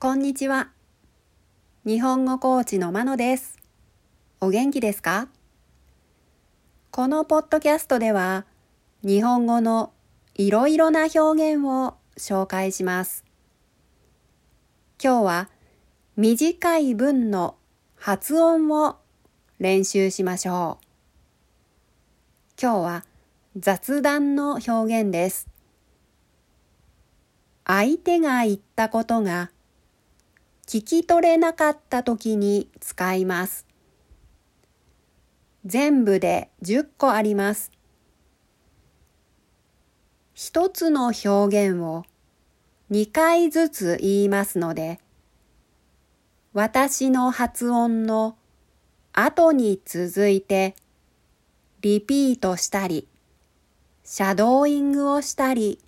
[0.00, 0.70] こんにちは。
[1.84, 3.58] 日本語コーチのまのです。
[4.40, 5.26] お元気ですか？
[6.92, 8.46] このポッドキャストでは、
[9.02, 9.92] 日本語の
[10.36, 11.18] いろいろな表
[11.54, 13.24] 現を紹介します。
[15.02, 15.48] 今日は
[16.16, 17.56] 短い文の
[17.96, 18.98] 発音を
[19.58, 20.86] 練習しましょう。
[22.62, 23.04] 今日は
[23.56, 25.48] 雑談の表現です。
[27.64, 29.50] 相手が言ったことが
[30.68, 33.66] 聞き取れなかった時に使います。
[35.64, 37.72] 全部で10個あります。
[40.34, 42.04] 一つの表現を
[42.90, 45.00] 2回ずつ言いますので、
[46.52, 48.36] 私の発音の
[49.14, 50.76] 後に続いて
[51.80, 53.08] リピートしたり、
[54.04, 55.78] シャドーイングをしたり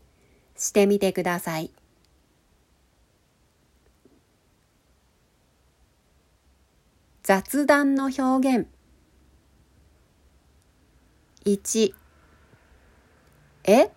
[0.57, 1.71] してみてください。
[7.30, 8.66] 雑談の表現。
[11.45, 11.95] 1
[13.62, 13.92] え？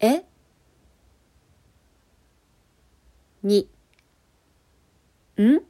[0.00, 0.24] え
[3.44, 3.66] ？2
[5.36, 5.56] ん？
[5.56, 5.62] ん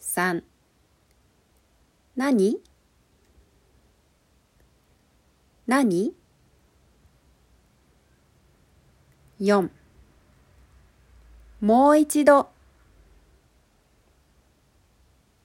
[0.00, 0.42] ？3
[2.16, 2.58] 何？
[5.66, 6.21] 何？
[9.42, 9.70] 4
[11.60, 12.50] もう一度。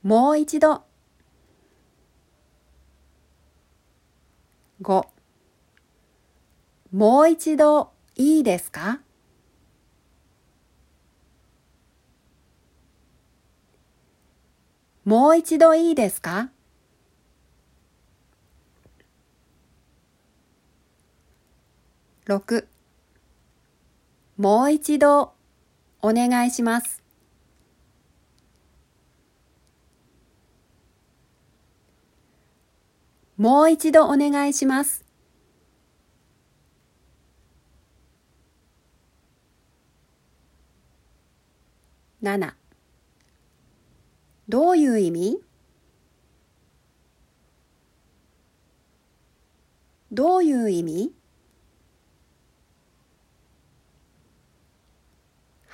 [0.03, 0.83] もう一度。
[4.83, 5.07] 5
[6.91, 9.01] もう一度いいですか？
[15.05, 16.51] もう一度いいですか
[22.27, 22.77] ？6
[24.38, 25.33] もう一度
[26.03, 27.02] お願いします。
[33.36, 35.03] もう一度お願いします。
[42.21, 42.54] 7
[44.49, 45.42] どういう意味？
[50.11, 51.14] どういう意味？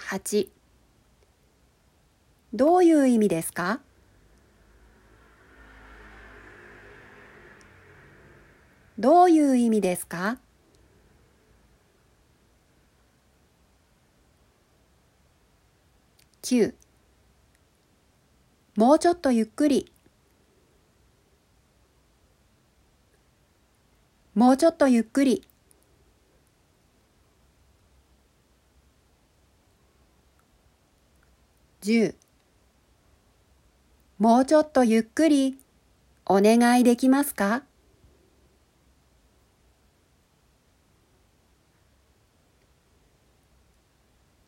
[0.09, 0.49] 8
[2.53, 3.79] どういう意味ですか？
[8.99, 10.37] どういう意味ですか
[16.43, 16.75] ？9
[18.75, 19.91] もうちょっとゆっくり。
[24.35, 25.47] もうちょっとゆっくり。
[31.83, 32.15] 10
[34.17, 35.57] もうちょっとゆっくり
[36.25, 37.63] お願いできますか？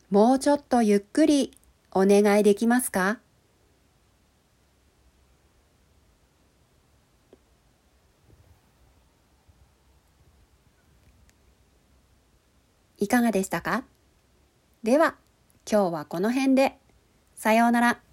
[0.08, 1.50] もうちょっとゆっくり
[1.90, 3.18] お願いできますか？
[12.96, 13.84] いかがでしたか？
[14.82, 15.16] では
[15.70, 16.78] 今日はこの辺で。
[17.36, 18.05] さようなら。